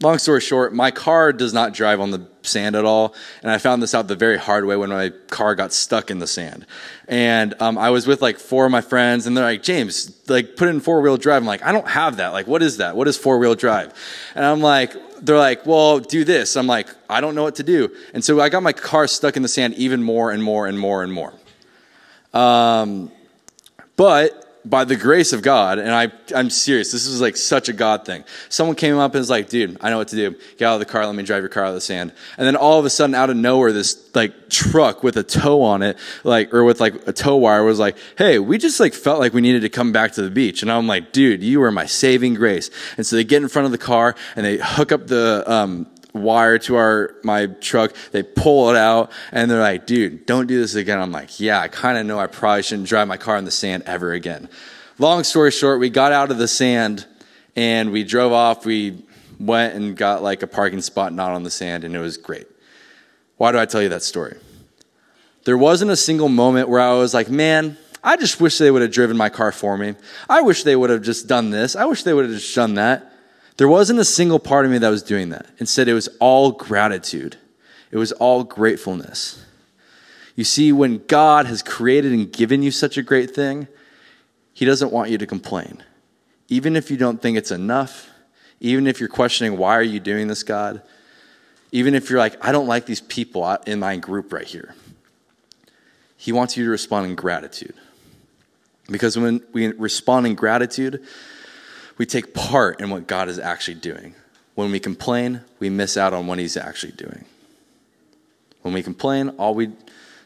long 0.02 0.18
story 0.18 0.42
short, 0.42 0.74
my 0.74 0.90
car 0.90 1.32
does 1.32 1.54
not 1.54 1.74
drive 1.74 2.02
on 2.02 2.10
the 2.10 2.28
sand 2.48 2.76
at 2.76 2.86
all. 2.86 3.14
And 3.42 3.52
I 3.52 3.58
found 3.58 3.84
this 3.84 3.94
out 3.94 4.08
the 4.08 4.16
very 4.16 4.38
hard 4.38 4.66
way 4.66 4.76
when 4.76 4.90
my 4.90 5.12
car 5.30 5.56
got 5.56 5.74
stuck 5.74 6.10
in 6.10 6.20
the 6.20 6.28
sand. 6.28 6.66
And 7.08 7.54
um, 7.62 7.78
I 7.78 7.90
was 7.90 8.08
with 8.08 8.22
like 8.22 8.40
four 8.40 8.66
of 8.66 8.72
my 8.72 8.82
friends, 8.82 9.28
and 9.28 9.36
they're 9.36 9.44
like, 9.44 9.64
James, 9.64 10.18
like 10.28 10.56
put 10.56 10.68
in 10.68 10.80
four 10.80 11.02
wheel 11.02 11.18
drive. 11.18 11.42
I'm 11.42 11.48
like, 11.48 11.64
I 11.64 11.72
don't 11.72 11.88
have 11.88 12.18
that. 12.18 12.30
Like, 12.30 12.48
what 12.48 12.64
is 12.64 12.78
that? 12.78 12.96
What 12.96 13.08
is 13.08 13.18
four 13.18 13.38
wheel 13.38 13.56
drive? 13.56 13.94
And 14.36 14.46
I'm 14.46 14.62
like, 14.62 14.94
they're 15.22 15.38
like, 15.38 15.66
well, 15.66 16.00
do 16.00 16.24
this. 16.24 16.56
I'm 16.56 16.68
like, 16.68 16.88
I 17.10 17.22
don't 17.22 17.36
know 17.36 17.44
what 17.44 17.56
to 17.56 17.64
do. 17.64 17.90
And 18.14 18.24
so 18.24 18.40
I 18.40 18.50
got 18.50 18.64
my 18.64 18.74
car 18.74 19.08
stuck 19.08 19.36
in 19.36 19.44
the 19.44 19.48
sand 19.48 19.74
even 19.76 20.04
more 20.04 20.32
and 20.32 20.44
more 20.44 20.68
and 20.68 20.80
more 20.80 21.04
and 21.04 21.12
more. 21.12 21.34
Um, 22.34 23.12
but 23.96 24.47
by 24.70 24.84
the 24.84 24.96
grace 24.96 25.34
of 25.34 25.42
God, 25.42 25.80
and 25.80 25.92
I, 25.92 26.12
I'm 26.36 26.50
serious, 26.50 26.92
this 26.92 27.06
is 27.06 27.22
like 27.22 27.38
such 27.38 27.70
a 27.70 27.74
God 27.74 28.06
thing. 28.06 28.24
Someone 28.50 28.76
came 28.76 28.98
up 28.98 29.14
and 29.14 29.20
was 29.20 29.30
like, 29.30 29.50
dude, 29.50 29.78
I 29.82 29.90
know 29.90 29.98
what 29.98 30.10
to 30.10 30.16
do. 30.16 30.32
Get 30.58 30.66
out 30.66 30.74
of 30.74 30.80
the 30.80 30.86
car, 30.86 31.06
let 31.06 31.16
me 31.16 31.24
drive 31.24 31.42
your 31.42 31.50
car 31.50 31.64
out 31.64 31.70
of 31.70 31.76
the 31.76 31.82
sand. 31.82 32.12
And 32.38 32.46
then 32.46 32.56
all 32.56 32.80
of 32.80 32.86
a 32.86 32.90
sudden, 32.90 33.16
out 33.16 33.30
of 33.30 33.38
nowhere, 33.38 33.72
this 33.72 34.14
like 34.16 34.50
truck 34.50 35.04
with 35.04 35.18
a 35.18 35.24
tow 35.24 35.62
on 35.62 35.84
it, 35.84 35.98
like, 36.24 36.54
or 36.54 36.64
with 36.64 36.80
like 36.82 37.08
a 37.08 37.14
tow 37.14 37.38
wire 37.38 37.64
was 37.64 37.80
like, 37.80 37.98
hey, 38.18 38.40
we 38.40 38.58
just 38.58 38.80
like 38.80 38.94
felt 38.94 39.20
like 39.20 39.34
we 39.34 39.42
needed 39.42 39.62
to 39.62 39.70
come 39.70 39.92
back 39.92 40.14
to 40.14 40.22
the 40.22 40.32
beach. 40.32 40.62
And 40.62 40.72
I'm 40.72 40.88
like, 40.88 41.12
dude, 41.12 41.44
you 41.44 41.60
were 41.60 41.72
my 41.72 41.86
saving 41.86 42.34
grace. 42.34 42.70
And 42.98 43.06
so 43.06 43.16
they 43.16 43.24
get 43.24 43.42
in 43.42 43.48
front 43.48 43.66
of 43.66 43.72
the 43.72 43.78
car 43.78 44.16
and 44.36 44.46
they 44.46 44.58
hook 44.58 44.92
up 44.92 45.08
the, 45.08 45.44
um, 45.46 45.88
wire 46.14 46.58
to 46.60 46.76
our 46.76 47.16
my 47.24 47.48
truck. 47.48 47.94
They 48.12 48.24
pull 48.24 48.70
it 48.70 48.76
out 48.76 49.12
and 49.32 49.50
they're 49.50 49.60
like, 49.60 49.86
dude, 49.86 50.26
don't 50.26 50.48
do 50.48 50.60
this 50.60 50.76
again. 50.76 51.00
I'm 51.00 51.12
like, 51.12 51.40
yeah, 51.40 51.60
I 51.60 51.68
kind 51.68 51.98
of 51.98 52.06
know 52.06 52.20
I 52.20 52.28
probably 52.28 52.64
shouldn't 52.64 52.88
drive 52.88 53.08
my 53.08 53.18
car 53.18 53.38
in 53.38 53.46
the 53.46 53.52
sand 53.52 53.84
ever 53.86 54.14
again. 54.14 54.50
Long 55.00 55.24
story 55.24 55.52
short, 55.52 55.80
we 55.80 55.90
got 55.90 56.12
out 56.12 56.32
of 56.32 56.38
the 56.38 56.48
sand 56.48 57.06
and 57.56 57.92
we 57.92 58.04
drove 58.04 58.34
off. 58.34 58.66
We 58.66 59.04
went 59.40 59.76
and 59.76 59.96
got 59.96 60.24
like 60.24 60.42
a 60.44 60.48
parking 60.48 60.82
spot 60.82 61.14
not 61.14 61.32
on 61.32 61.44
the 61.44 61.52
sand 61.52 61.84
and 61.84 61.96
it 61.96 62.00
was 62.00 62.18
great. 62.18 62.48
Why 63.38 63.52
do 63.52 63.60
I 63.60 63.66
tell 63.66 63.82
you 63.82 63.90
that 63.90 64.04
story? 64.04 64.38
There 65.46 65.58
wasn't 65.58 65.92
a 65.92 65.96
single 65.96 66.30
moment 66.30 66.68
where 66.68 66.82
I 66.82 66.94
was 66.94 67.14
like, 67.14 67.30
man, 67.30 67.78
I 68.04 68.18
just 68.18 68.42
wish 68.42 68.58
they 68.58 68.72
would 68.72 68.82
have 68.82 68.92
driven 68.92 69.16
my 69.16 69.30
car 69.30 69.52
for 69.52 69.78
me. 69.78 69.96
I 70.30 70.42
wish 70.42 70.64
they 70.64 70.76
would 70.76 70.90
have 70.90 71.02
just 71.02 71.28
done 71.28 71.52
this. 71.52 71.76
I 71.76 71.86
wish 71.86 72.04
they 72.04 72.14
would 72.14 72.26
have 72.26 72.34
just 72.34 72.54
done 72.56 72.76
that. 72.76 73.14
There 73.58 73.68
wasn't 73.68 74.00
a 74.00 74.06
single 74.06 74.40
part 74.40 74.66
of 74.66 74.72
me 74.72 74.78
that 74.78 74.90
was 74.90 75.04
doing 75.04 75.30
that. 75.30 75.48
Instead, 75.58 75.88
it 75.88 75.94
was 75.94 76.08
all 76.20 76.52
gratitude, 76.52 77.38
it 77.92 77.98
was 77.98 78.12
all 78.14 78.44
gratefulness. 78.44 79.44
You 80.36 80.44
see, 80.44 80.72
when 80.72 81.04
God 81.08 81.48
has 81.48 81.64
created 81.64 82.14
and 82.14 82.32
given 82.32 82.62
you 82.62 82.70
such 82.70 82.96
a 82.98 83.02
great 83.02 83.32
thing, 83.32 83.68
He 84.54 84.66
doesn't 84.66 84.92
want 84.92 85.10
you 85.10 85.18
to 85.18 85.26
complain. 85.26 85.84
Even 86.48 86.76
if 86.76 86.92
you 86.92 86.98
don't 86.98 87.22
think 87.22 87.38
it's 87.38 87.52
enough, 87.52 88.10
even 88.60 88.88
if 88.88 89.00
you're 89.00 89.10
questioning, 89.10 89.58
why 89.58 89.76
are 89.76 89.84
you 89.84 90.00
doing 90.00 90.28
this, 90.28 90.44
God? 90.44 90.82
Even 91.72 91.96
if 91.96 92.10
you're 92.10 92.20
like, 92.20 92.44
I 92.46 92.52
don't 92.52 92.68
like 92.68 92.86
these 92.86 93.02
people 93.02 93.46
in 93.66 93.80
my 93.80 93.98
group 93.98 94.32
right 94.32 94.46
here. 94.46 94.76
He 96.16 96.32
wants 96.32 96.56
you 96.56 96.64
to 96.66 96.70
respond 96.70 97.08
in 97.08 97.16
gratitude. 97.16 97.76
Because 98.90 99.18
when 99.18 99.42
we 99.52 99.68
respond 99.74 100.26
in 100.28 100.36
gratitude, 100.36 101.06
we 101.98 102.06
take 102.06 102.34
part 102.34 102.80
in 102.82 102.90
what 102.90 103.08
God 103.08 103.30
is 103.30 103.40
actually 103.40 103.76
doing. 103.76 104.16
When 104.56 104.72
we 104.72 104.80
complain, 104.80 105.42
we 105.60 105.70
miss 105.70 105.98
out 105.98 106.14
on 106.14 106.28
what 106.28 106.40
He's 106.40 106.58
actually 106.58 106.94
doing. 106.94 107.26
When 108.62 108.74
we 108.74 108.84
complain, 108.84 109.30
all 109.38 109.54
we 109.56 109.72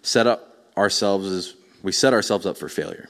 set 0.02 0.28
up 0.28 0.70
ourselves 0.78 1.28
is 1.28 1.56
we 1.84 1.92
set 1.92 2.14
ourselves 2.14 2.46
up 2.46 2.58
for 2.58 2.70
failure. 2.70 3.10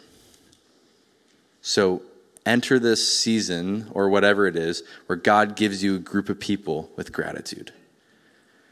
So 1.62 2.02
enter 2.46 2.80
this 2.80 3.20
season 3.20 3.90
or 3.94 4.10
whatever 4.10 4.48
it 4.48 4.56
is 4.56 4.84
where 5.06 5.16
God 5.16 5.56
gives 5.56 5.84
you 5.84 5.96
a 5.96 6.00
group 6.00 6.30
of 6.30 6.40
people 6.40 6.90
with 6.96 7.14
gratitude. 7.14 7.72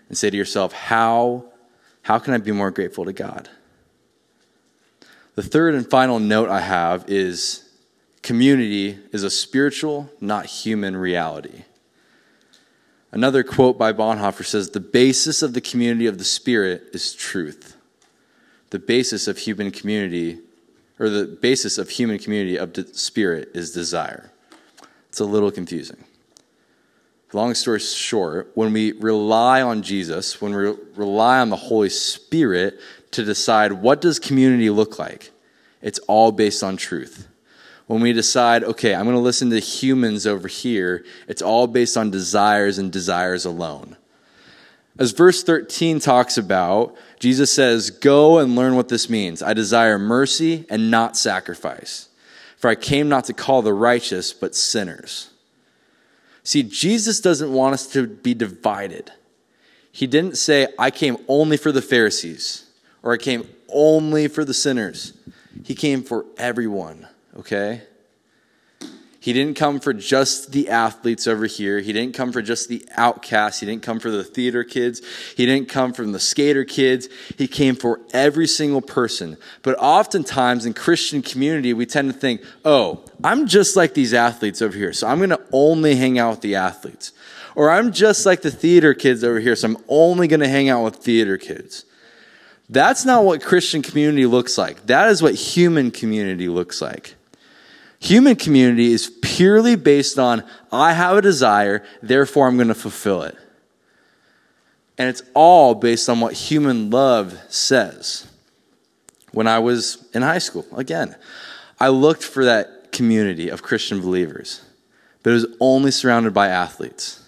And 0.08 0.18
say 0.18 0.30
to 0.30 0.38
yourself, 0.38 0.74
how, 0.74 1.46
how 2.02 2.18
can 2.18 2.34
I 2.34 2.40
be 2.40 2.52
more 2.52 2.72
grateful 2.72 3.06
to 3.06 3.14
God? 3.14 3.48
The 5.36 5.44
third 5.44 5.76
and 5.76 5.88
final 5.88 6.20
note 6.20 6.50
I 6.50 6.62
have 6.62 7.06
is 7.08 7.69
community 8.22 9.00
is 9.12 9.24
a 9.24 9.30
spiritual, 9.30 10.10
not 10.20 10.46
human 10.46 10.96
reality. 10.96 11.64
Another 13.12 13.44
quote 13.44 13.78
by 13.78 13.92
Bonhoeffer 13.92 14.46
says 14.46 14.70
The 14.70 14.80
basis 14.80 15.42
of 15.42 15.54
the 15.54 15.62
community 15.62 16.06
of 16.06 16.18
the 16.18 16.24
Spirit 16.24 16.90
is 16.94 17.14
truth. 17.14 17.76
The 18.70 18.80
basis 18.80 19.28
of 19.28 19.40
human 19.40 19.72
community 19.72 20.40
or 21.00 21.10
the 21.10 21.26
basis 21.26 21.78
of 21.78 21.90
human 21.90 22.20
community 22.20 22.58
of 22.58 22.74
the 22.74 22.86
spirit 22.94 23.50
is 23.54 23.72
desire. 23.72 24.32
It's 25.08 25.20
a 25.20 25.26
little 25.26 25.50
confusing. 25.50 26.04
Long 27.32 27.54
story 27.54 27.80
short, 27.80 28.52
when 28.56 28.74
we 28.74 28.92
rely 28.94 29.62
on 29.62 29.82
Jesus, 29.82 30.42
when 30.42 30.54
we 30.54 30.74
rely 30.96 31.40
on 31.40 31.50
the 31.50 31.56
Holy 31.56 31.90
Spirit 31.90 32.80
to 33.12 33.24
decide 33.24 33.72
what 33.72 34.02
does 34.02 34.20
community 34.20 34.70
look 34.70 35.00
like, 35.00 35.32
it's 35.82 36.00
all 36.00 36.32
based 36.32 36.64
on 36.64 36.76
truth. 36.76 37.28
When 37.90 38.02
we 38.02 38.14
decide, 38.14 38.64
okay, 38.64 38.94
I'm 38.94 39.06
going 39.06 39.16
to 39.16 39.20
listen 39.20 39.50
to 39.50 39.60
humans 39.60 40.28
over 40.28 40.48
here, 40.48 41.04
it's 41.28 41.42
all 41.42 41.66
based 41.66 41.98
on 41.98 42.12
desires 42.12 42.78
and 42.78 42.92
desires 42.92 43.46
alone. 43.46 43.98
As 45.00 45.10
verse 45.10 45.42
13 45.42 46.00
talks 46.00 46.38
about, 46.38 46.96
Jesus 47.18 47.52
says, 47.52 47.90
Go 47.90 48.38
and 48.38 48.56
learn 48.56 48.76
what 48.76 48.90
this 48.90 49.10
means. 49.10 49.42
I 49.42 49.56
desire 49.56 49.98
mercy 49.98 50.68
and 50.70 50.92
not 50.92 51.18
sacrifice. 51.18 52.10
For 52.58 52.70
I 52.70 52.76
came 52.76 53.10
not 53.10 53.24
to 53.26 53.34
call 53.34 53.64
the 53.64 53.74
righteous, 53.74 54.34
but 54.34 54.54
sinners. 54.54 55.32
See, 56.44 56.62
Jesus 56.62 57.20
doesn't 57.20 57.52
want 57.52 57.74
us 57.74 57.88
to 57.94 58.06
be 58.06 58.36
divided. 58.36 59.12
He 59.92 60.06
didn't 60.06 60.38
say, 60.38 60.68
I 60.78 60.92
came 60.92 61.18
only 61.28 61.58
for 61.58 61.72
the 61.72 61.82
Pharisees, 61.82 62.70
or 63.02 63.14
I 63.14 63.18
came 63.18 63.50
only 63.68 64.28
for 64.28 64.46
the 64.46 64.54
sinners. 64.54 65.14
He 65.64 65.74
came 65.74 66.04
for 66.04 66.28
everyone, 66.38 67.08
okay? 67.38 67.84
He 69.22 69.34
didn't 69.34 69.56
come 69.56 69.82
for 69.82 69.92
just 69.92 70.54
the 70.54 70.70
athletes 70.70 71.28
over 71.28 71.46
here. 71.46 71.82
He 71.82 71.92
didn't 71.92 72.16
come 72.16 72.32
for 72.32 72.42
just 72.42 72.70
the 72.70 72.86
outcasts. 72.96 73.60
He 73.60 73.66
didn't 73.66 73.84
come 73.84 74.00
for 74.00 74.10
the 74.10 74.24
theater 74.24 74.64
kids. 74.64 75.02
He 75.36 75.46
didn't 75.46 75.68
come 75.68 75.92
from 75.92 76.14
the 76.14 76.22
skater 76.22 76.64
kids. 76.64 77.10
He 77.38 77.46
came 77.46 77.76
for 77.76 78.00
every 78.14 78.48
single 78.48 78.82
person. 78.82 79.36
But 79.62 79.78
oftentimes 79.78 80.66
in 80.66 80.74
Christian 80.74 81.22
community, 81.22 81.74
we 81.74 81.86
tend 81.86 82.12
to 82.14 82.18
think, 82.18 82.42
oh, 82.64 83.04
I'm 83.22 83.46
just 83.46 83.76
like 83.76 83.94
these 83.94 84.14
athletes 84.14 84.62
over 84.62 84.78
here, 84.78 84.94
so 84.94 85.06
I'm 85.08 85.18
going 85.18 85.32
to 85.32 85.42
only 85.52 85.96
hang 85.96 86.18
out 86.18 86.32
with 86.32 86.42
the 86.42 86.56
athletes. 86.56 87.12
Or 87.56 87.70
I'm 87.70 87.92
just 87.92 88.26
like 88.26 88.42
the 88.42 88.52
theater 88.52 88.94
kids 88.94 89.22
over 89.26 89.42
here, 89.42 89.56
so 89.58 89.68
I'm 89.68 89.78
only 89.90 90.30
going 90.30 90.40
to 90.40 90.48
hang 90.48 90.70
out 90.70 90.86
with 90.86 90.96
theater 90.96 91.38
kids. 91.38 91.84
That's 92.70 93.04
not 93.04 93.26
what 93.26 93.44
Christian 93.44 93.82
community 93.82 94.26
looks 94.28 94.58
like. 94.58 94.86
That 94.86 95.10
is 95.10 95.22
what 95.22 95.36
human 95.36 95.92
community 95.92 96.48
looks 96.48 96.82
like. 96.82 97.16
Human 98.00 98.36
community 98.36 98.94
is 98.94 99.12
purely 99.22 99.76
based 99.76 100.18
on 100.18 100.44
I 100.72 100.94
have 100.94 101.18
a 101.18 101.22
desire, 101.22 101.84
therefore 102.02 102.48
I'm 102.48 102.56
going 102.56 102.70
to 102.70 102.76
fulfill 102.76 103.24
it. 103.24 103.38
And 104.98 105.10
it's 105.10 105.22
all 105.34 105.76
based 105.76 106.10
on 106.10 106.20
what 106.20 106.34
human 106.34 106.90
love 106.90 107.38
says. 107.50 108.28
When 109.32 109.48
I 109.48 109.60
was 109.60 110.06
in 110.14 110.22
high 110.22 110.40
school, 110.40 110.66
again, 110.76 111.16
I 111.80 111.90
looked 111.90 112.24
for 112.24 112.46
that 112.46 112.92
community 112.92 113.50
of 113.50 113.62
Christian 113.62 114.02
believers, 114.02 114.62
but 115.22 115.32
it 115.32 115.34
was 115.34 115.46
only 115.60 115.92
surrounded 115.92 116.34
by 116.34 116.48
athletes 116.48 117.24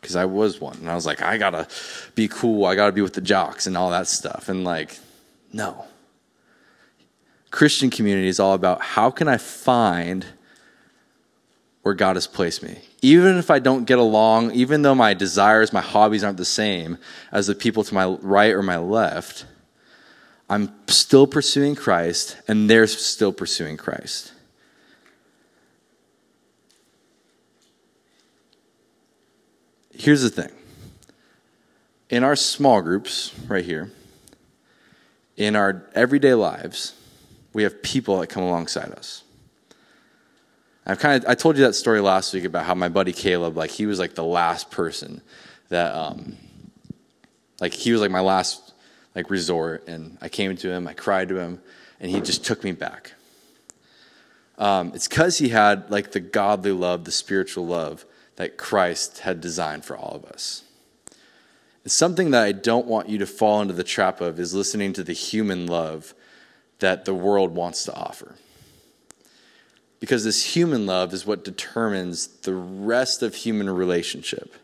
because 0.00 0.16
I 0.16 0.24
was 0.24 0.60
one. 0.60 0.76
And 0.78 0.90
I 0.90 0.94
was 0.94 1.06
like, 1.06 1.22
I 1.22 1.38
gotta 1.38 1.68
be 2.14 2.28
cool. 2.28 2.64
I 2.64 2.74
gotta 2.74 2.92
be 2.92 3.02
with 3.02 3.14
the 3.14 3.20
jocks 3.20 3.66
and 3.66 3.76
all 3.76 3.90
that 3.90 4.08
stuff. 4.08 4.48
And 4.48 4.64
like, 4.64 4.98
no. 5.52 5.86
Christian 7.52 7.90
community 7.90 8.26
is 8.26 8.40
all 8.40 8.54
about 8.54 8.80
how 8.80 9.10
can 9.10 9.28
I 9.28 9.36
find 9.36 10.26
where 11.82 11.94
God 11.94 12.16
has 12.16 12.26
placed 12.26 12.62
me. 12.62 12.78
Even 13.02 13.36
if 13.36 13.50
I 13.50 13.58
don't 13.58 13.84
get 13.84 13.98
along, 13.98 14.52
even 14.52 14.82
though 14.82 14.94
my 14.94 15.14
desires, 15.14 15.72
my 15.72 15.80
hobbies 15.80 16.24
aren't 16.24 16.38
the 16.38 16.44
same 16.44 16.96
as 17.30 17.46
the 17.46 17.54
people 17.54 17.84
to 17.84 17.94
my 17.94 18.06
right 18.06 18.52
or 18.52 18.62
my 18.62 18.78
left, 18.78 19.44
I'm 20.48 20.72
still 20.86 21.26
pursuing 21.26 21.74
Christ 21.74 22.36
and 22.48 22.70
they're 22.70 22.86
still 22.86 23.32
pursuing 23.32 23.76
Christ. 23.76 24.32
Here's 29.94 30.22
the 30.22 30.30
thing 30.30 30.50
in 32.08 32.24
our 32.24 32.36
small 32.36 32.80
groups 32.80 33.34
right 33.46 33.64
here, 33.64 33.90
in 35.36 35.54
our 35.54 35.86
everyday 35.94 36.34
lives, 36.34 36.94
we 37.52 37.62
have 37.62 37.82
people 37.82 38.20
that 38.20 38.28
come 38.28 38.42
alongside 38.42 38.90
us. 38.92 39.24
I've 40.84 40.98
kind 40.98 41.22
of 41.22 41.30
I 41.30 41.34
told 41.34 41.56
you 41.56 41.64
that 41.64 41.74
story 41.74 42.00
last 42.00 42.34
week 42.34 42.44
about 42.44 42.64
how 42.64 42.74
my 42.74 42.88
buddy 42.88 43.12
Caleb, 43.12 43.56
like 43.56 43.70
he 43.70 43.86
was 43.86 43.98
like 43.98 44.14
the 44.14 44.24
last 44.24 44.70
person 44.70 45.22
that 45.68 45.94
um 45.94 46.36
like 47.60 47.72
he 47.72 47.92
was 47.92 48.00
like 48.00 48.10
my 48.10 48.20
last 48.20 48.72
like 49.14 49.30
resort 49.30 49.86
and 49.86 50.18
I 50.20 50.28
came 50.28 50.56
to 50.56 50.70
him, 50.70 50.88
I 50.88 50.94
cried 50.94 51.28
to 51.28 51.36
him, 51.36 51.60
and 52.00 52.10
he 52.10 52.20
just 52.20 52.44
took 52.44 52.64
me 52.64 52.72
back. 52.72 53.12
Um, 54.58 54.92
it's 54.94 55.08
because 55.08 55.38
he 55.38 55.50
had 55.50 55.90
like 55.90 56.12
the 56.12 56.20
godly 56.20 56.72
love, 56.72 57.04
the 57.04 57.12
spiritual 57.12 57.66
love 57.66 58.04
that 58.36 58.56
Christ 58.56 59.20
had 59.20 59.40
designed 59.40 59.84
for 59.84 59.96
all 59.96 60.14
of 60.14 60.24
us. 60.24 60.64
It's 61.84 61.94
something 61.94 62.30
that 62.30 62.44
I 62.44 62.52
don't 62.52 62.86
want 62.86 63.08
you 63.08 63.18
to 63.18 63.26
fall 63.26 63.60
into 63.60 63.74
the 63.74 63.84
trap 63.84 64.20
of 64.20 64.38
is 64.38 64.54
listening 64.54 64.92
to 64.94 65.02
the 65.02 65.12
human 65.12 65.66
love 65.66 66.14
that 66.82 67.04
the 67.04 67.14
world 67.14 67.54
wants 67.54 67.84
to 67.84 67.94
offer. 67.94 68.34
Because 70.00 70.24
this 70.24 70.56
human 70.56 70.84
love 70.84 71.14
is 71.14 71.24
what 71.24 71.44
determines 71.44 72.26
the 72.26 72.54
rest 72.54 73.22
of 73.22 73.36
human 73.36 73.70
relationship. 73.70 74.54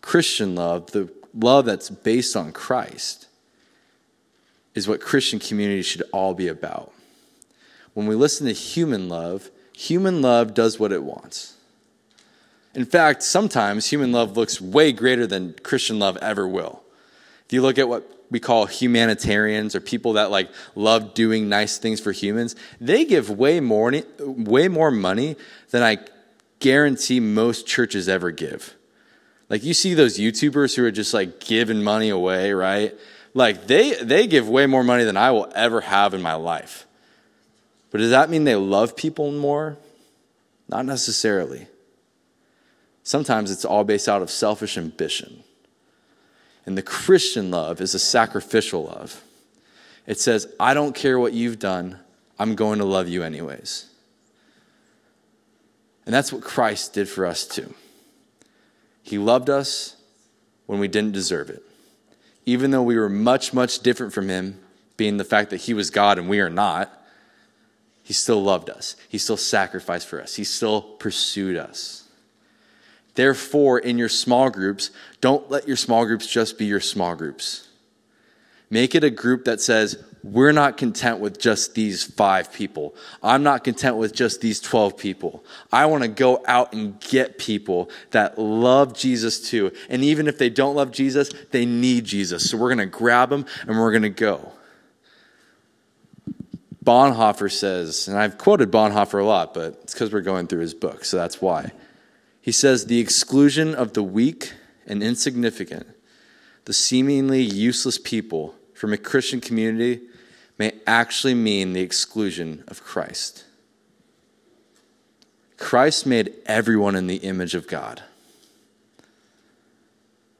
Christian 0.00 0.54
love, 0.54 0.90
the 0.92 1.12
love 1.34 1.66
that's 1.66 1.90
based 1.90 2.34
on 2.34 2.50
Christ, 2.50 3.28
is 4.74 4.88
what 4.88 5.02
Christian 5.02 5.38
community 5.38 5.82
should 5.82 6.02
all 6.12 6.32
be 6.32 6.48
about. 6.48 6.92
When 7.92 8.06
we 8.06 8.14
listen 8.14 8.46
to 8.46 8.54
human 8.54 9.10
love, 9.10 9.50
human 9.74 10.22
love 10.22 10.54
does 10.54 10.80
what 10.80 10.92
it 10.92 11.04
wants. 11.04 11.56
In 12.74 12.86
fact, 12.86 13.22
sometimes 13.22 13.90
human 13.90 14.12
love 14.12 14.34
looks 14.34 14.62
way 14.62 14.92
greater 14.92 15.26
than 15.26 15.56
Christian 15.62 15.98
love 15.98 16.16
ever 16.22 16.48
will. 16.48 16.82
If 17.44 17.52
you 17.52 17.60
look 17.60 17.78
at 17.78 17.88
what 17.88 18.11
we 18.32 18.40
call 18.40 18.64
humanitarians 18.64 19.76
or 19.76 19.80
people 19.80 20.14
that 20.14 20.30
like 20.30 20.50
love 20.74 21.12
doing 21.14 21.48
nice 21.48 21.76
things 21.76 22.00
for 22.00 22.10
humans, 22.12 22.56
they 22.80 23.04
give 23.04 23.30
way 23.30 23.60
more, 23.60 23.92
way 24.18 24.68
more 24.68 24.90
money 24.90 25.36
than 25.70 25.82
I 25.82 25.98
guarantee 26.58 27.20
most 27.20 27.66
churches 27.66 28.08
ever 28.08 28.30
give. 28.30 28.74
Like 29.50 29.62
you 29.62 29.74
see 29.74 29.92
those 29.92 30.18
YouTubers 30.18 30.74
who 30.74 30.84
are 30.84 30.90
just 30.90 31.12
like 31.12 31.40
giving 31.40 31.82
money 31.82 32.08
away, 32.08 32.52
right? 32.52 32.94
Like 33.34 33.66
they 33.66 33.92
they 34.02 34.26
give 34.26 34.48
way 34.48 34.66
more 34.66 34.82
money 34.82 35.04
than 35.04 35.18
I 35.18 35.30
will 35.30 35.52
ever 35.54 35.82
have 35.82 36.14
in 36.14 36.22
my 36.22 36.34
life. 36.34 36.86
But 37.90 37.98
does 37.98 38.10
that 38.10 38.30
mean 38.30 38.44
they 38.44 38.56
love 38.56 38.96
people 38.96 39.30
more? 39.30 39.76
Not 40.68 40.86
necessarily. 40.86 41.66
Sometimes 43.02 43.50
it's 43.50 43.66
all 43.66 43.84
based 43.84 44.08
out 44.08 44.22
of 44.22 44.30
selfish 44.30 44.78
ambition. 44.78 45.41
And 46.64 46.78
the 46.78 46.82
Christian 46.82 47.50
love 47.50 47.80
is 47.80 47.94
a 47.94 47.98
sacrificial 47.98 48.84
love. 48.84 49.22
It 50.06 50.20
says, 50.20 50.52
I 50.58 50.74
don't 50.74 50.94
care 50.94 51.18
what 51.18 51.32
you've 51.32 51.58
done, 51.58 51.98
I'm 52.38 52.54
going 52.54 52.78
to 52.78 52.84
love 52.84 53.08
you 53.08 53.22
anyways. 53.22 53.86
And 56.04 56.14
that's 56.14 56.32
what 56.32 56.42
Christ 56.42 56.94
did 56.94 57.08
for 57.08 57.26
us 57.26 57.46
too. 57.46 57.74
He 59.02 59.18
loved 59.18 59.50
us 59.50 59.96
when 60.66 60.80
we 60.80 60.88
didn't 60.88 61.12
deserve 61.12 61.50
it. 61.50 61.62
Even 62.46 62.70
though 62.70 62.82
we 62.82 62.96
were 62.96 63.08
much, 63.08 63.52
much 63.52 63.80
different 63.80 64.12
from 64.12 64.28
Him, 64.28 64.58
being 64.96 65.16
the 65.16 65.24
fact 65.24 65.50
that 65.50 65.62
He 65.62 65.74
was 65.74 65.90
God 65.90 66.18
and 66.18 66.28
we 66.28 66.40
are 66.40 66.50
not, 66.50 66.90
He 68.02 68.12
still 68.12 68.42
loved 68.42 68.70
us. 68.70 68.96
He 69.08 69.18
still 69.18 69.36
sacrificed 69.36 70.08
for 70.08 70.20
us. 70.20 70.34
He 70.34 70.44
still 70.44 70.82
pursued 70.82 71.56
us. 71.56 72.01
Therefore, 73.14 73.78
in 73.78 73.98
your 73.98 74.08
small 74.08 74.50
groups, 74.50 74.90
don't 75.20 75.50
let 75.50 75.68
your 75.68 75.76
small 75.76 76.06
groups 76.06 76.26
just 76.26 76.58
be 76.58 76.64
your 76.64 76.80
small 76.80 77.14
groups. 77.14 77.68
Make 78.70 78.94
it 78.94 79.04
a 79.04 79.10
group 79.10 79.44
that 79.44 79.60
says, 79.60 80.02
we're 80.22 80.52
not 80.52 80.76
content 80.76 81.18
with 81.18 81.38
just 81.38 81.74
these 81.74 82.04
five 82.04 82.52
people. 82.52 82.94
I'm 83.22 83.42
not 83.42 83.64
content 83.64 83.96
with 83.96 84.14
just 84.14 84.40
these 84.40 84.60
12 84.60 84.96
people. 84.96 85.44
I 85.72 85.86
want 85.86 86.04
to 86.04 86.08
go 86.08 86.42
out 86.46 86.72
and 86.72 86.98
get 87.00 87.38
people 87.38 87.90
that 88.12 88.38
love 88.38 88.94
Jesus 88.94 89.46
too. 89.50 89.72
And 89.90 90.02
even 90.04 90.28
if 90.28 90.38
they 90.38 90.48
don't 90.48 90.76
love 90.76 90.92
Jesus, 90.92 91.30
they 91.50 91.66
need 91.66 92.04
Jesus. 92.04 92.48
So 92.48 92.56
we're 92.56 92.74
going 92.74 92.78
to 92.78 92.86
grab 92.86 93.30
them 93.30 93.44
and 93.66 93.78
we're 93.78 93.90
going 93.90 94.02
to 94.02 94.10
go. 94.10 94.52
Bonhoeffer 96.84 97.50
says, 97.50 98.08
and 98.08 98.16
I've 98.16 98.38
quoted 98.38 98.70
Bonhoeffer 98.70 99.20
a 99.20 99.24
lot, 99.24 99.54
but 99.54 99.80
it's 99.82 99.92
because 99.92 100.12
we're 100.12 100.20
going 100.20 100.46
through 100.46 100.60
his 100.60 100.74
book, 100.74 101.04
so 101.04 101.16
that's 101.16 101.40
why. 101.40 101.72
He 102.42 102.52
says, 102.52 102.86
The 102.86 102.98
exclusion 102.98 103.74
of 103.74 103.94
the 103.94 104.02
weak 104.02 104.52
and 104.86 105.02
insignificant, 105.02 105.86
the 106.64 106.72
seemingly 106.72 107.40
useless 107.40 107.98
people 107.98 108.54
from 108.74 108.92
a 108.92 108.98
Christian 108.98 109.40
community 109.40 110.02
may 110.58 110.72
actually 110.86 111.34
mean 111.34 111.72
the 111.72 111.80
exclusion 111.80 112.64
of 112.66 112.82
Christ. 112.82 113.44
Christ 115.56 116.04
made 116.04 116.34
everyone 116.44 116.96
in 116.96 117.06
the 117.06 117.16
image 117.16 117.54
of 117.54 117.68
God. 117.68 118.02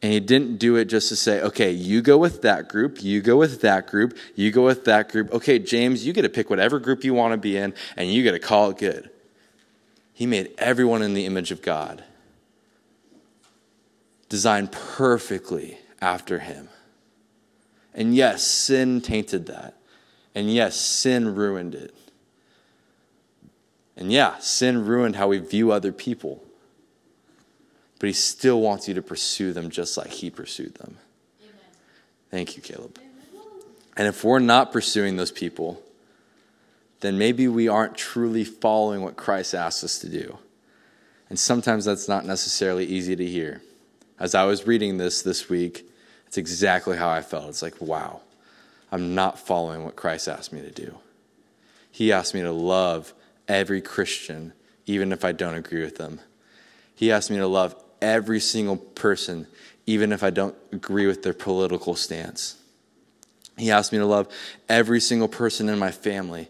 And 0.03 0.13
he 0.13 0.19
didn't 0.19 0.57
do 0.57 0.75
it 0.75 0.87
just 0.87 1.09
to 1.11 1.17
say, 1.17 1.41
okay, 1.43 1.71
you 1.71 2.03
go 2.03 2.19
with 2.19 2.43
that 2.43 2.69
group, 2.69 3.01
you 3.05 3.21
go 3.21 3.37
with 3.37 3.61
that 3.61 3.87
group, 3.87 4.19
you 4.35 4.51
go 4.51 4.65
with 4.65 4.85
that 4.87 5.09
group. 5.09 5.33
Okay, 5.33 5.61
James, 5.61 6.05
you 6.05 6.13
get 6.13 6.23
to 6.23 6.29
pick 6.29 6.51
whatever 6.51 6.81
group 6.81 7.05
you 7.05 7.15
want 7.15 7.33
to 7.33 7.37
be 7.37 7.57
in, 7.57 7.73
and 7.97 8.13
you 8.13 8.25
get 8.25 8.33
to 8.33 8.41
call 8.41 8.71
it 8.71 8.79
good. 8.79 9.12
He 10.13 10.27
made 10.27 10.51
everyone 10.59 11.03
in 11.03 11.15
the 11.15 11.27
image 11.27 11.51
of 11.51 11.63
God, 11.63 12.05
designed 14.29 14.73
perfectly 14.73 15.79
after 16.01 16.41
him. 16.41 16.69
And 17.95 18.15
yes, 18.15 18.43
sin 18.43 19.01
tainted 19.01 19.47
that. 19.47 19.77
And 20.35 20.53
yes, 20.53 20.77
sin 20.77 21.35
ruined 21.35 21.75
it. 21.75 21.95
And 23.97 24.11
yeah, 24.11 24.39
sin 24.39 24.87
ruined 24.87 25.17
how 25.17 25.29
we 25.29 25.39
view 25.39 25.73
other 25.73 25.93
people 25.93 26.43
but 28.03 28.09
he 28.09 28.13
still 28.15 28.61
wants 28.61 28.89
you 28.89 28.95
to 28.95 29.01
pursue 29.01 29.53
them 29.53 29.71
just 29.71 29.97
like 29.97 30.11
he 30.11 30.29
pursued 30.29 30.75
them. 30.75 30.97
Amen. 31.41 31.55
Thank 32.33 32.57
you, 32.57 32.63
Caleb. 32.63 32.99
Amen. 32.99 33.13
And 33.97 34.09
if 34.09 34.25
we're 34.25 34.41
not 34.41 34.73
pursuing 34.73 35.15
those 35.15 35.31
people, 35.31 35.81
then 37.03 37.19
maybe 37.19 37.49
we 37.49 37.69
aren't 37.69 37.97
truly 37.97 38.45
following 38.45 39.03
what 39.03 39.17
Christ 39.17 39.55
asks 39.55 39.85
us 39.85 39.99
to 39.99 40.09
do. 40.09 40.39
And 41.29 41.39
sometimes 41.39 41.85
that's 41.85 42.09
not 42.09 42.25
necessarily 42.25 42.87
easy 42.87 43.17
to 43.17 43.27
hear. 43.27 43.61
As 44.19 44.35
I 44.35 44.45
was 44.45 44.67
reading 44.67 44.99
this 44.99 45.23
this 45.23 45.49
week, 45.49 45.89
it's 46.27 46.39
exactly 46.39 46.97
how 46.97 47.11
I 47.11 47.21
felt. 47.21 47.49
It's 47.49 47.61
like, 47.61 47.81
wow, 47.81 48.21
I'm 48.91 49.15
not 49.15 49.39
following 49.39 49.85
what 49.85 49.97
Christ 49.97 50.29
asked 50.29 50.53
me 50.53 50.63
to 50.63 50.71
do. 50.71 50.97
He 51.91 52.13
asked 52.13 52.35
me 52.35 52.41
to 52.43 52.53
love 52.53 53.13
every 53.49 53.81
Christian, 53.81 54.53
even 54.87 55.13
if 55.13 55.25
I 55.25 55.33
don't 55.33 55.57
agree 55.57 55.83
with 55.83 55.97
them. 55.97 56.21
He 56.95 57.11
asked 57.11 57.31
me 57.31 57.39
to 57.39 57.47
love 57.47 57.75
every 58.01 58.41
single 58.41 58.77
person, 58.77 59.47
even 59.87 60.13
if 60.13 60.23
I 60.23 60.31
don't 60.31 60.55
agree 60.71 61.07
with 61.07 61.23
their 61.23 61.35
political 61.35 61.97
stance. 61.97 62.57
He 63.59 63.71
asked 63.71 63.93
me 63.93 63.99
to 63.99 64.07
love 64.07 64.29
every 64.69 65.01
single 65.01 65.29
person 65.29 65.69
in 65.69 65.79
my 65.79 65.91
family, 65.91 66.49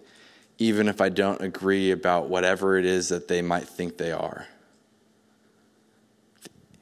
even 0.62 0.86
if 0.86 1.00
I 1.00 1.08
don't 1.08 1.40
agree 1.40 1.90
about 1.90 2.28
whatever 2.28 2.78
it 2.78 2.84
is 2.84 3.08
that 3.08 3.26
they 3.26 3.42
might 3.42 3.68
think 3.68 3.98
they 3.98 4.12
are. 4.12 4.46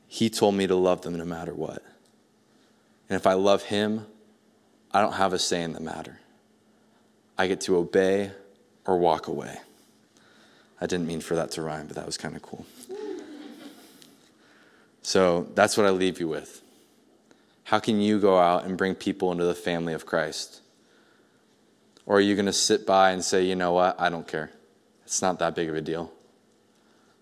He 0.07 0.29
told 0.29 0.55
me 0.55 0.67
to 0.67 0.75
love 0.75 1.01
them 1.01 1.17
no 1.17 1.25
matter 1.25 1.55
what. 1.55 1.83
And 3.09 3.17
if 3.17 3.27
I 3.27 3.33
love 3.33 3.63
Him, 3.63 4.05
I 4.93 5.01
don't 5.01 5.15
have 5.15 5.33
a 5.33 5.39
say 5.39 5.63
in 5.63 5.73
the 5.73 5.81
matter. 5.81 6.21
I 7.39 7.47
get 7.47 7.63
to 7.63 7.77
obey 7.79 8.33
or 8.85 8.99
walk 8.99 9.29
away. 9.29 9.57
I 10.79 10.87
didn't 10.87 11.07
mean 11.07 11.23
for 11.23 11.35
that 11.37 11.51
to 11.53 11.63
rhyme, 11.63 11.87
but 11.87 11.97
that 11.97 12.05
was 12.05 12.19
kind 12.19 12.37
of 12.37 12.43
cool. 12.43 12.67
So 15.01 15.49
that's 15.55 15.79
what 15.79 15.87
I 15.87 15.91
leave 15.91 16.21
you 16.21 16.29
with. 16.29 16.61
How 17.65 17.79
can 17.79 17.99
you 17.99 18.21
go 18.21 18.39
out 18.39 18.65
and 18.65 18.77
bring 18.77 18.95
people 18.95 19.33
into 19.33 19.45
the 19.45 19.55
family 19.55 19.95
of 19.95 20.05
Christ? 20.05 20.61
Or 22.11 22.17
are 22.17 22.21
you 22.21 22.35
going 22.35 22.47
to 22.47 22.53
sit 22.53 22.87
by 22.87 23.13
and 23.13 23.23
say, 23.23 23.45
you 23.45 23.55
know 23.55 23.71
what, 23.71 24.01
I 24.01 24.09
don't 24.11 24.27
care? 24.27 24.51
It's 25.05 25.23
not 25.23 25.39
that 25.39 25.55
big 25.55 25.69
of 25.69 25.77
a 25.77 25.81
deal. 25.81 26.13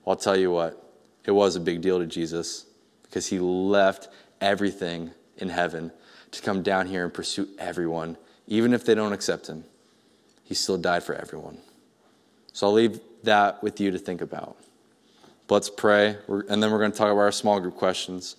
Well, 0.03 0.15
I'll 0.15 0.17
tell 0.17 0.35
you 0.35 0.51
what, 0.51 0.83
it 1.27 1.31
was 1.31 1.57
a 1.57 1.61
big 1.61 1.83
deal 1.83 1.99
to 1.99 2.07
Jesus 2.07 2.65
because 3.03 3.27
he 3.27 3.39
left 3.39 4.09
everything 4.41 5.11
in 5.37 5.51
heaven 5.51 5.93
to 6.31 6.41
come 6.41 6.63
down 6.63 6.87
here 6.87 7.05
and 7.05 7.13
pursue 7.13 7.49
everyone, 7.59 8.17
even 8.47 8.73
if 8.73 8.87
they 8.87 8.95
don't 8.95 9.13
accept 9.13 9.47
him. 9.47 9.63
He 10.43 10.55
still 10.55 10.79
died 10.79 11.03
for 11.03 11.15
everyone. 11.15 11.59
So 12.55 12.69
I'll 12.69 12.73
leave 12.73 12.99
that 13.25 13.63
with 13.63 13.81
you 13.81 13.91
to 13.91 13.99
think 13.99 14.23
about. 14.23 14.57
Let's 15.51 15.69
pray, 15.69 16.17
and 16.49 16.63
then 16.63 16.71
we're 16.71 16.79
going 16.79 16.93
to 16.93 16.97
talk 16.97 17.13
about 17.13 17.21
our 17.21 17.33
small 17.33 17.61
group 17.61 17.77
questions. 17.77 18.37